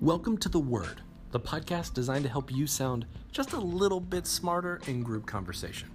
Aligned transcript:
Welcome 0.00 0.38
to 0.38 0.48
The 0.48 0.60
Word, 0.60 1.00
the 1.32 1.40
podcast 1.40 1.92
designed 1.92 2.22
to 2.22 2.30
help 2.30 2.52
you 2.52 2.68
sound 2.68 3.04
just 3.32 3.52
a 3.52 3.58
little 3.58 3.98
bit 3.98 4.28
smarter 4.28 4.80
in 4.86 5.02
group 5.02 5.26
conversation. 5.26 5.90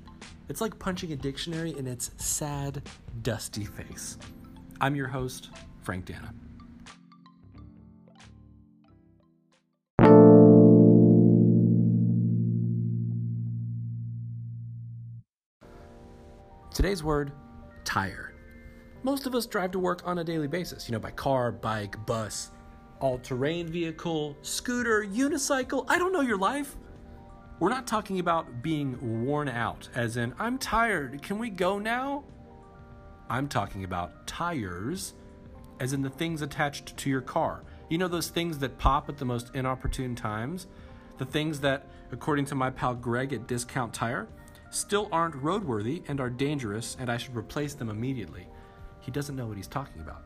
It's 0.49 0.59
like 0.59 0.77
punching 0.77 1.13
a 1.13 1.15
dictionary 1.15 1.73
in 1.77 1.87
its 1.87 2.11
sad, 2.17 2.81
dusty 3.21 3.63
face. 3.63 4.17
I'm 4.81 4.93
your 4.97 5.07
host, 5.07 5.51
Frank 5.83 6.03
Dana. 6.03 6.33
Today's 16.73 17.01
word, 17.05 17.31
tire. 17.85 18.33
Most 19.03 19.27
of 19.27 19.33
us 19.33 19.45
drive 19.45 19.71
to 19.71 19.79
work 19.79 20.01
on 20.05 20.17
a 20.17 20.25
daily 20.25 20.47
basis, 20.47 20.89
you 20.89 20.91
know, 20.91 20.99
by 20.99 21.11
car, 21.11 21.53
bike, 21.53 22.05
bus, 22.05 22.51
all 22.99 23.17
terrain 23.19 23.67
vehicle, 23.67 24.37
scooter, 24.41 25.03
unicycle. 25.03 25.85
I 25.87 25.97
don't 25.97 26.13
know 26.13 26.21
your 26.21 26.37
life. 26.37 26.75
We're 27.59 27.69
not 27.69 27.87
talking 27.87 28.19
about 28.19 28.61
being 28.61 29.25
worn 29.25 29.47
out, 29.47 29.87
as 29.95 30.17
in, 30.17 30.33
I'm 30.39 30.57
tired, 30.57 31.21
can 31.21 31.37
we 31.37 31.49
go 31.49 31.79
now? 31.79 32.23
I'm 33.29 33.47
talking 33.47 33.83
about 33.83 34.27
tires, 34.27 35.13
as 35.79 35.93
in 35.93 36.01
the 36.01 36.09
things 36.09 36.41
attached 36.41 36.97
to 36.97 37.09
your 37.09 37.21
car. 37.21 37.63
You 37.89 37.97
know 37.97 38.07
those 38.07 38.29
things 38.29 38.57
that 38.59 38.77
pop 38.77 39.07
at 39.07 39.17
the 39.17 39.25
most 39.25 39.55
inopportune 39.55 40.15
times? 40.15 40.67
The 41.19 41.25
things 41.25 41.59
that, 41.61 41.87
according 42.11 42.45
to 42.45 42.55
my 42.55 42.69
pal 42.69 42.95
Greg 42.95 43.33
at 43.33 43.47
Discount 43.47 43.93
Tire, 43.93 44.27
still 44.71 45.07
aren't 45.11 45.35
roadworthy 45.35 46.03
and 46.07 46.19
are 46.19 46.29
dangerous, 46.29 46.97
and 46.99 47.09
I 47.09 47.17
should 47.17 47.35
replace 47.35 47.75
them 47.75 47.89
immediately. 47.89 48.47
He 48.99 49.11
doesn't 49.11 49.35
know 49.35 49.45
what 49.45 49.57
he's 49.57 49.67
talking 49.67 50.01
about. 50.01 50.23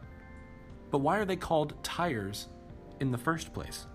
But 0.89 0.99
why 0.99 1.17
are 1.17 1.25
they 1.25 1.35
called 1.35 1.83
tires 1.83 2.47
in 2.99 3.11
the 3.11 3.17
first 3.17 3.53
place? 3.53 3.87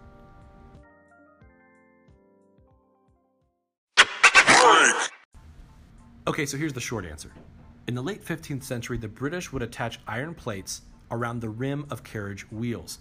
Okay, 6.27 6.46
so 6.46 6.57
here's 6.57 6.73
the 6.73 6.80
short 6.80 7.04
answer. 7.04 7.32
In 7.88 7.95
the 7.95 8.02
late 8.02 8.24
15th 8.24 8.62
century, 8.62 8.96
the 8.96 9.09
British 9.09 9.52
would 9.52 9.62
attach 9.62 9.99
iron 10.07 10.35
plates 10.35 10.82
around 11.10 11.40
the 11.40 11.49
rim 11.49 11.85
of 11.90 12.04
carriage 12.04 12.51
wheels, 12.52 13.01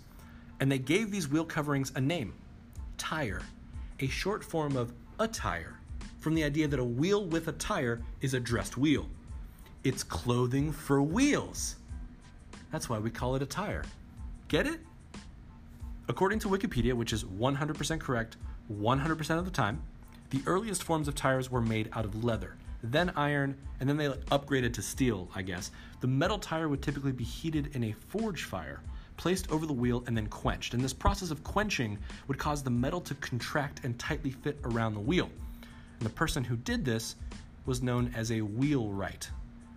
and 0.59 0.71
they 0.71 0.79
gave 0.79 1.11
these 1.11 1.29
wheel 1.29 1.45
coverings 1.45 1.91
a 1.95 2.01
name 2.01 2.33
tire, 2.97 3.41
a 3.99 4.07
short 4.07 4.43
form 4.43 4.75
of 4.75 4.93
attire, 5.19 5.79
from 6.19 6.33
the 6.33 6.43
idea 6.43 6.67
that 6.67 6.79
a 6.79 6.83
wheel 6.83 7.25
with 7.25 7.47
a 7.47 7.53
tire 7.53 8.01
is 8.21 8.33
a 8.33 8.39
dressed 8.39 8.77
wheel. 8.77 9.07
It's 9.83 10.03
clothing 10.03 10.71
for 10.71 11.01
wheels. 11.01 11.77
That's 12.71 12.89
why 12.89 12.99
we 12.99 13.11
call 13.11 13.35
it 13.35 13.41
a 13.41 13.45
tire. 13.45 13.83
Get 14.47 14.67
it? 14.67 14.79
According 16.11 16.39
to 16.39 16.49
Wikipedia, 16.49 16.91
which 16.93 17.13
is 17.13 17.23
100% 17.23 17.99
correct 18.01 18.35
100% 18.69 19.39
of 19.39 19.45
the 19.45 19.51
time, 19.51 19.81
the 20.29 20.41
earliest 20.45 20.83
forms 20.83 21.07
of 21.07 21.15
tires 21.15 21.49
were 21.49 21.61
made 21.61 21.87
out 21.93 22.03
of 22.03 22.25
leather, 22.25 22.57
then 22.83 23.11
iron, 23.11 23.55
and 23.79 23.87
then 23.87 23.95
they 23.95 24.09
upgraded 24.09 24.73
to 24.73 24.81
steel, 24.81 25.29
I 25.33 25.41
guess. 25.41 25.71
The 26.01 26.07
metal 26.07 26.37
tire 26.37 26.67
would 26.67 26.81
typically 26.81 27.13
be 27.13 27.23
heated 27.23 27.73
in 27.77 27.85
a 27.85 27.93
forge 27.93 28.43
fire, 28.43 28.81
placed 29.15 29.49
over 29.53 29.65
the 29.65 29.71
wheel, 29.71 30.03
and 30.05 30.17
then 30.17 30.27
quenched. 30.27 30.73
And 30.73 30.83
this 30.83 30.91
process 30.91 31.31
of 31.31 31.45
quenching 31.45 31.97
would 32.27 32.37
cause 32.37 32.61
the 32.61 32.69
metal 32.69 32.99
to 32.99 33.15
contract 33.15 33.85
and 33.85 33.97
tightly 33.97 34.31
fit 34.31 34.59
around 34.65 34.95
the 34.95 34.99
wheel. 34.99 35.29
And 35.61 36.05
the 36.05 36.13
person 36.13 36.43
who 36.43 36.57
did 36.57 36.83
this 36.83 37.15
was 37.65 37.81
known 37.81 38.11
as 38.17 38.33
a 38.33 38.41
wheelwright. 38.41 39.29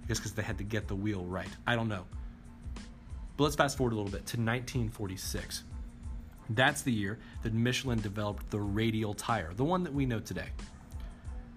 I 0.03 0.09
guess 0.09 0.19
because 0.19 0.33
they 0.33 0.43
had 0.43 0.59
to 0.59 0.65
get 0.65 0.89
the 0.89 0.97
wheel 0.97 1.25
right. 1.27 1.47
I 1.65 1.77
don't 1.77 1.89
know. 1.89 2.07
But 3.37 3.45
let's 3.45 3.55
fast 3.55 3.77
forward 3.77 3.93
a 3.93 3.97
little 3.97 4.11
bit 4.11 4.27
to 4.27 4.37
1946. 4.37 5.63
That's 6.51 6.83
the 6.83 6.93
year 6.93 7.19
that 7.43 7.55
Michelin 7.55 8.01
developed 8.01 8.51
the 8.51 8.61
radial 8.61 9.15
tire, 9.15 9.53
the 9.55 9.65
one 9.65 9.83
that 9.85 9.93
we 9.93 10.07
know 10.07 10.21
today. 10.21 10.49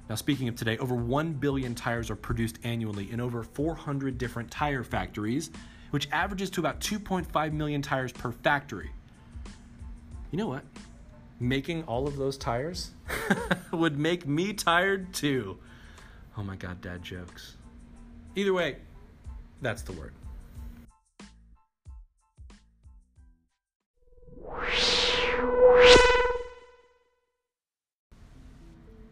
Now, 0.09 0.15
speaking 0.15 0.47
of 0.47 0.55
today, 0.55 0.77
over 0.77 0.95
1 0.95 1.33
billion 1.33 1.75
tires 1.75 2.09
are 2.09 2.15
produced 2.15 2.59
annually 2.63 3.11
in 3.11 3.19
over 3.19 3.43
400 3.43 4.17
different 4.17 4.49
tire 4.49 4.83
factories, 4.83 5.51
which 5.89 6.07
averages 6.11 6.49
to 6.51 6.61
about 6.61 6.79
2.5 6.79 7.51
million 7.51 7.81
tires 7.81 8.13
per 8.13 8.31
factory. 8.31 8.91
You 10.31 10.37
know 10.37 10.47
what? 10.47 10.63
Making 11.39 11.83
all 11.83 12.07
of 12.07 12.15
those 12.15 12.37
tires 12.37 12.91
would 13.71 13.99
make 13.99 14.25
me 14.25 14.53
tired 14.53 15.13
too. 15.13 15.57
Oh 16.37 16.43
my 16.43 16.55
god, 16.55 16.81
dad 16.81 17.03
jokes. 17.03 17.57
Either 18.35 18.53
way, 18.53 18.77
that's 19.61 19.81
the 19.81 19.91
word. 19.91 20.13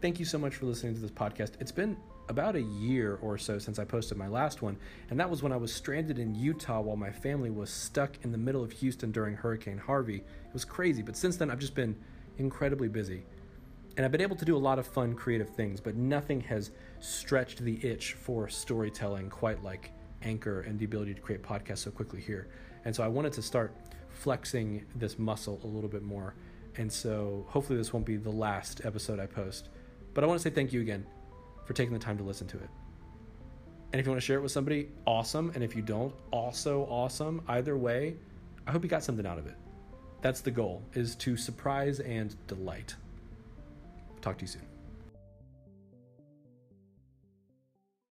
Thank 0.01 0.19
you 0.19 0.25
so 0.25 0.37
much 0.37 0.55
for 0.55 0.65
listening 0.65 0.93
to 0.95 0.99
this 0.99 1.09
podcast. 1.09 1.53
It's 1.59 1.71
been 1.71 1.95
about 2.27 2.55
a 2.55 2.61
year 2.61 3.17
or 3.21 3.37
so 3.37 3.57
since 3.57 3.79
I 3.79 3.85
posted 3.85 4.17
my 4.17 4.27
last 4.27 4.61
one, 4.61 4.77
and 5.09 5.19
that 5.19 5.29
was 5.29 5.41
when 5.41 5.53
I 5.53 5.57
was 5.57 5.73
stranded 5.73 6.19
in 6.19 6.35
Utah 6.35 6.81
while 6.81 6.97
my 6.97 7.11
family 7.11 7.49
was 7.49 7.69
stuck 7.69 8.11
in 8.23 8.31
the 8.31 8.37
middle 8.37 8.61
of 8.63 8.73
Houston 8.73 9.11
during 9.11 9.35
Hurricane 9.35 9.77
Harvey. 9.77 10.17
It 10.17 10.53
was 10.53 10.65
crazy, 10.65 11.01
but 11.01 11.15
since 11.15 11.37
then 11.37 11.49
I've 11.49 11.59
just 11.59 11.75
been 11.75 11.95
incredibly 12.37 12.89
busy. 12.89 13.23
And 13.95 14.05
I've 14.05 14.11
been 14.11 14.21
able 14.21 14.35
to 14.35 14.43
do 14.43 14.57
a 14.57 14.59
lot 14.59 14.79
of 14.79 14.85
fun, 14.85 15.15
creative 15.15 15.49
things, 15.49 15.79
but 15.79 15.95
nothing 15.95 16.41
has 16.41 16.71
stretched 16.99 17.59
the 17.59 17.83
itch 17.83 18.13
for 18.13 18.49
storytelling 18.49 19.29
quite 19.29 19.63
like 19.63 19.91
Anchor 20.21 20.61
and 20.61 20.77
the 20.77 20.85
ability 20.85 21.13
to 21.13 21.21
create 21.21 21.41
podcasts 21.41 21.79
so 21.79 21.91
quickly 21.91 22.19
here. 22.19 22.49
And 22.83 22.93
so 22.93 23.01
I 23.01 23.07
wanted 23.07 23.31
to 23.33 23.41
start 23.41 23.73
flexing 24.09 24.85
this 24.93 25.17
muscle 25.17 25.61
a 25.63 25.67
little 25.67 25.89
bit 25.89 26.03
more. 26.03 26.35
And 26.75 26.91
so 26.91 27.45
hopefully 27.47 27.77
this 27.77 27.93
won't 27.93 28.05
be 28.05 28.17
the 28.17 28.29
last 28.29 28.81
episode 28.83 29.21
I 29.21 29.25
post. 29.27 29.69
But 30.15 30.23
I 30.23 30.27
want 30.27 30.39
to 30.39 30.49
say 30.49 30.49
thank 30.49 30.73
you 30.73 30.81
again 30.81 31.05
for 31.65 31.73
taking 31.73 31.93
the 31.93 31.99
time 31.99 32.17
to 32.17 32.23
listen 32.23 32.47
to 32.47 32.57
it. 32.57 32.69
And 33.91 33.99
if 33.99 34.05
you 34.05 34.11
want 34.11 34.19
to 34.19 34.25
share 34.25 34.39
it 34.39 34.41
with 34.41 34.51
somebody, 34.51 34.89
awesome. 35.05 35.51
And 35.53 35.63
if 35.63 35.75
you 35.75 35.83
don't, 35.83 36.13
also 36.31 36.87
awesome. 36.89 37.43
Either 37.47 37.77
way, 37.77 38.15
I 38.65 38.71
hope 38.71 38.83
you 38.83 38.89
got 38.89 39.03
something 39.03 39.27
out 39.27 39.37
of 39.37 39.45
it. 39.45 39.55
That's 40.21 40.41
the 40.41 40.51
goal, 40.51 40.81
is 40.93 41.15
to 41.17 41.37
surprise 41.37 41.99
and 41.99 42.35
delight. 42.47 42.95
Talk 44.21 44.37
to 44.39 44.43
you 44.43 44.47
soon. 44.47 44.74